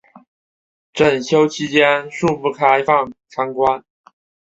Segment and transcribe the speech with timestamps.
[0.93, 3.83] 整修期间恕不开放参观